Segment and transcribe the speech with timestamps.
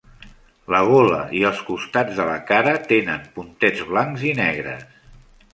[0.75, 4.91] La gola i els costats de la cara tenen puntets blancs i negres.